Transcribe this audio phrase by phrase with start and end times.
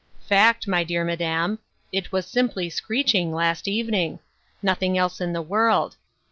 [0.27, 1.59] "Fact, my dear Madam.
[1.91, 4.17] It was simply screeching, last evening;
[4.63, 5.95] nothing else in the world.